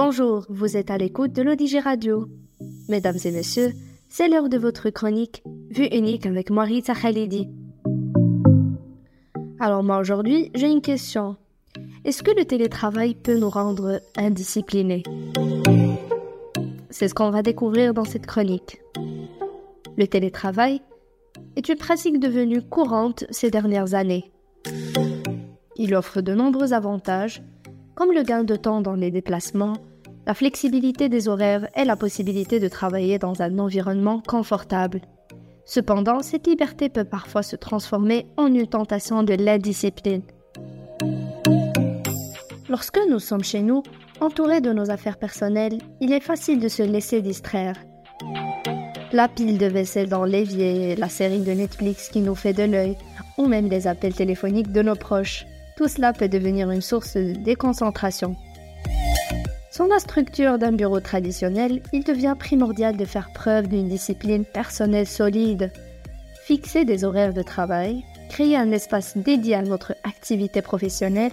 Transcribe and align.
Bonjour, 0.00 0.46
vous 0.48 0.76
êtes 0.76 0.92
à 0.92 0.96
l'écoute 0.96 1.32
de 1.32 1.42
l'Odigé 1.42 1.80
Radio. 1.80 2.28
Mesdames 2.88 3.18
et 3.24 3.32
messieurs, 3.32 3.72
c'est 4.08 4.28
l'heure 4.28 4.48
de 4.48 4.56
votre 4.56 4.90
chronique 4.90 5.42
Vue 5.70 5.88
unique 5.88 6.24
avec 6.24 6.50
Marita 6.50 6.94
Khalidi. 6.94 7.48
Alors 9.58 9.82
moi 9.82 9.98
aujourd'hui, 9.98 10.52
j'ai 10.54 10.68
une 10.68 10.82
question. 10.82 11.34
Est-ce 12.04 12.22
que 12.22 12.30
le 12.30 12.44
télétravail 12.44 13.16
peut 13.16 13.36
nous 13.36 13.50
rendre 13.50 14.00
indisciplinés? 14.16 15.02
C'est 16.90 17.08
ce 17.08 17.14
qu'on 17.14 17.30
va 17.30 17.42
découvrir 17.42 17.92
dans 17.92 18.04
cette 18.04 18.26
chronique. 18.26 18.80
Le 19.96 20.06
télétravail 20.06 20.80
est 21.56 21.68
une 21.68 21.74
pratique 21.74 22.20
devenue 22.20 22.62
courante 22.62 23.24
ces 23.30 23.50
dernières 23.50 23.94
années. 23.94 24.30
Il 25.74 25.96
offre 25.96 26.20
de 26.20 26.34
nombreux 26.34 26.72
avantages, 26.72 27.42
comme 27.98 28.12
le 28.12 28.22
gain 28.22 28.44
de 28.44 28.54
temps 28.54 28.80
dans 28.80 28.94
les 28.94 29.10
déplacements, 29.10 29.72
la 30.24 30.32
flexibilité 30.32 31.08
des 31.08 31.26
horaires 31.26 31.66
et 31.74 31.84
la 31.84 31.96
possibilité 31.96 32.60
de 32.60 32.68
travailler 32.68 33.18
dans 33.18 33.42
un 33.42 33.58
environnement 33.58 34.22
confortable. 34.24 35.00
Cependant, 35.64 36.22
cette 36.22 36.46
liberté 36.46 36.90
peut 36.90 37.02
parfois 37.02 37.42
se 37.42 37.56
transformer 37.56 38.28
en 38.36 38.54
une 38.54 38.68
tentation 38.68 39.24
de 39.24 39.34
l'indiscipline. 39.34 40.22
Lorsque 42.68 43.00
nous 43.10 43.18
sommes 43.18 43.42
chez 43.42 43.62
nous, 43.62 43.82
entourés 44.20 44.60
de 44.60 44.72
nos 44.72 44.92
affaires 44.92 45.18
personnelles, 45.18 45.78
il 46.00 46.12
est 46.12 46.20
facile 46.20 46.60
de 46.60 46.68
se 46.68 46.84
laisser 46.84 47.20
distraire. 47.20 47.74
La 49.10 49.26
pile 49.26 49.58
de 49.58 49.66
vaisselle 49.66 50.08
dans 50.08 50.24
l'évier, 50.24 50.94
la 50.94 51.08
série 51.08 51.40
de 51.40 51.50
Netflix 51.50 52.10
qui 52.10 52.20
nous 52.20 52.36
fait 52.36 52.52
de 52.52 52.62
l'œil, 52.62 52.96
ou 53.38 53.46
même 53.46 53.68
les 53.68 53.88
appels 53.88 54.14
téléphoniques 54.14 54.70
de 54.70 54.82
nos 54.82 54.94
proches. 54.94 55.46
Tout 55.78 55.86
cela 55.86 56.12
peut 56.12 56.28
devenir 56.28 56.72
une 56.72 56.80
source 56.80 57.16
de 57.16 57.34
déconcentration. 57.34 58.34
Sans 59.70 59.86
la 59.86 60.00
structure 60.00 60.58
d'un 60.58 60.72
bureau 60.72 60.98
traditionnel, 60.98 61.82
il 61.92 62.02
devient 62.02 62.34
primordial 62.36 62.96
de 62.96 63.04
faire 63.04 63.30
preuve 63.32 63.68
d'une 63.68 63.88
discipline 63.88 64.44
personnelle 64.44 65.06
solide. 65.06 65.70
Fixer 66.42 66.84
des 66.84 67.04
horaires 67.04 67.32
de 67.32 67.42
travail, 67.42 68.02
créer 68.28 68.56
un 68.56 68.72
espace 68.72 69.16
dédié 69.16 69.54
à 69.54 69.62
notre 69.62 69.92
activité 70.02 70.62
professionnelle 70.62 71.30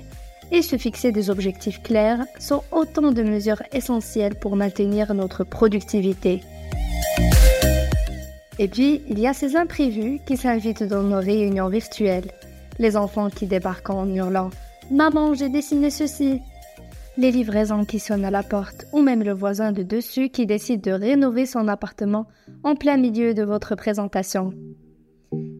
et 0.52 0.62
se 0.62 0.78
fixer 0.78 1.12
des 1.12 1.32
objectifs 1.32 1.82
clairs 1.82 2.24
sont 2.40 2.62
autant 2.72 3.12
de 3.12 3.24
mesures 3.24 3.64
essentielles 3.74 4.36
pour 4.36 4.56
maintenir 4.56 5.16
notre 5.16 5.44
productivité. 5.44 6.44
Et 8.60 8.68
puis, 8.68 9.02
il 9.10 9.18
y 9.18 9.26
a 9.26 9.34
ces 9.34 9.56
imprévus 9.56 10.20
qui 10.28 10.38
s'invitent 10.38 10.84
dans 10.84 11.02
nos 11.02 11.20
réunions 11.20 11.68
virtuelles. 11.68 12.30
Les 12.80 12.98
enfants 12.98 13.30
qui 13.30 13.48
débarquent 13.48 13.90
en 13.90 14.08
hurlant⁇ 14.08 14.50
Maman, 14.92 15.34
j'ai 15.34 15.50
dessiné 15.50 15.90
ceci!⁇ 15.90 16.34
les 17.18 17.32
livraisons 17.32 17.86
qui 17.86 18.00
sonnent 18.00 18.26
à 18.26 18.32
la 18.32 18.44
porte 18.44 18.88
ou 18.92 19.02
même 19.02 19.24
le 19.24 19.32
voisin 19.32 19.72
de 19.72 19.84
dessus 19.84 20.30
qui 20.30 20.46
décide 20.46 20.82
de 20.82 20.92
rénover 20.92 21.46
son 21.46 21.70
appartement 21.70 22.28
en 22.64 22.76
plein 22.76 22.98
milieu 22.98 23.34
de 23.34 23.44
votre 23.44 23.76
présentation. 23.76 24.54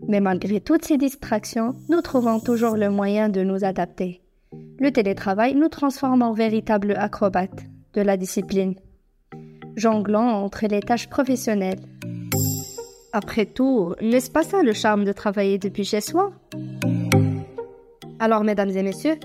Mais 0.08 0.20
malgré 0.20 0.60
toutes 0.60 0.84
ces 0.84 0.98
distractions, 0.98 1.74
nous 1.90 2.02
trouvons 2.02 2.40
toujours 2.40 2.76
le 2.76 2.90
moyen 2.90 3.30
de 3.30 3.42
nous 3.42 3.64
adapter. 3.64 4.22
Le 4.80 4.92
télétravail 4.92 5.56
nous 5.56 5.70
transforme 5.70 6.22
en 6.22 6.34
véritables 6.34 6.94
acrobates 6.98 7.64
de 7.94 8.02
la 8.02 8.18
discipline, 8.18 8.76
jonglant 9.78 10.44
entre 10.44 10.68
les 10.68 10.82
tâches 10.82 11.10
professionnelles. 11.10 11.80
Après 13.14 13.46
tout, 13.46 13.96
n'est-ce 14.02 14.30
pas 14.30 14.44
ça 14.44 14.62
le 14.62 14.74
charme 14.74 15.06
de 15.06 15.14
travailler 15.14 15.58
depuis 15.58 15.86
chez 15.86 16.02
soi? 16.02 16.34
Alors, 18.20 18.44
mesdames 18.44 18.70
et 18.70 18.84
messieurs, 18.84 19.18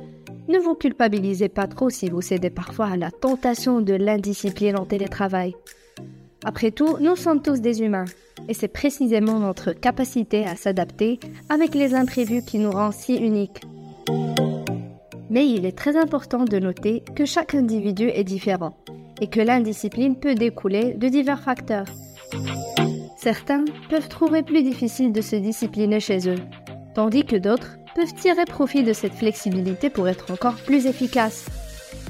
ne 0.48 0.58
vous 0.58 0.74
culpabilisez 0.74 1.48
pas 1.48 1.69
trop 1.69 1.91
si 1.91 2.10
vous 2.10 2.22
cédez 2.22 2.50
parfois 2.50 2.86
à 2.86 2.97
la 2.97 3.10
tentation 3.10 3.80
de 3.80 3.94
l'indiscipline 3.94 4.77
en 4.77 4.84
télétravail. 4.84 5.55
Après 6.44 6.70
tout, 6.70 6.97
nous 7.00 7.16
sommes 7.16 7.42
tous 7.42 7.60
des 7.60 7.82
humains, 7.82 8.06
et 8.48 8.54
c'est 8.54 8.69
précisément 8.69 9.38
notre 9.38 9.72
capacité 9.72 10.44
à 10.44 10.56
s'adapter 10.56 11.20
avec 11.48 11.75
les 11.75 11.94
imprévus 11.94 12.42
qui 12.42 12.59
nous 12.59 12.70
rend 12.70 12.91
si 12.91 13.14
uniques. 13.14 13.60
Mais 15.28 15.47
il 15.47 15.66
est 15.66 15.76
très 15.76 15.97
important 15.97 16.44
de 16.44 16.59
noter 16.59 17.04
que 17.14 17.25
chaque 17.25 17.54
individu 17.54 18.09
est 18.09 18.25
différent, 18.25 18.76
et 19.20 19.28
que 19.28 19.41
l'indiscipline 19.41 20.16
peut 20.16 20.34
découler 20.34 20.94
de 20.94 21.09
divers 21.09 21.43
facteurs. 21.43 21.87
Certains 23.16 23.66
peuvent 23.88 24.09
trouver 24.09 24.43
plus 24.43 24.62
difficile 24.62 25.12
de 25.12 25.20
se 25.20 25.37
discipliner 25.37 26.00
chez 26.00 26.28
eux, 26.28 26.41
tandis 26.94 27.24
que 27.24 27.36
d'autres 27.36 27.78
peuvent 27.94 28.14
tirer 28.14 28.44
profit 28.44 28.82
de 28.82 28.92
cette 28.92 29.14
flexibilité 29.14 29.90
pour 29.90 30.08
être 30.08 30.30
encore 30.30 30.56
plus 30.56 30.86
efficaces. 30.86 31.46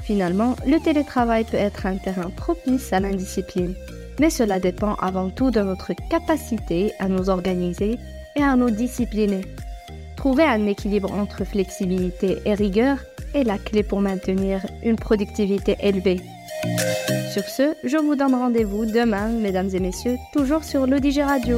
Finalement, 0.03 0.55
le 0.65 0.79
télétravail 0.79 1.43
peut 1.43 1.57
être 1.57 1.85
un 1.85 1.97
terrain 1.97 2.29
propice 2.35 2.91
à 2.93 2.99
l'indiscipline, 2.99 3.75
mais 4.19 4.29
cela 4.29 4.59
dépend 4.59 4.95
avant 4.95 5.29
tout 5.29 5.51
de 5.51 5.61
notre 5.61 5.93
capacité 6.09 6.93
à 6.99 7.07
nous 7.07 7.29
organiser 7.29 7.97
et 8.35 8.43
à 8.43 8.55
nous 8.55 8.71
discipliner. 8.71 9.41
Trouver 10.15 10.43
un 10.43 10.67
équilibre 10.67 11.11
entre 11.13 11.45
flexibilité 11.45 12.37
et 12.45 12.53
rigueur 12.53 12.97
est 13.33 13.43
la 13.43 13.57
clé 13.57 13.83
pour 13.83 14.01
maintenir 14.01 14.61
une 14.83 14.95
productivité 14.95 15.77
élevée. 15.81 16.21
Sur 17.31 17.43
ce, 17.43 17.73
je 17.83 17.97
vous 17.97 18.15
donne 18.15 18.35
rendez-vous 18.35 18.85
demain, 18.85 19.29
mesdames 19.29 19.69
et 19.73 19.79
messieurs, 19.79 20.17
toujours 20.33 20.63
sur 20.63 20.85
l'Odige 20.85 21.19
Radio. 21.19 21.57